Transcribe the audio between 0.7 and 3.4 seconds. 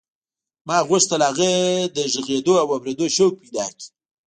غوښتل هغه د غږېدو او اورېدو شوق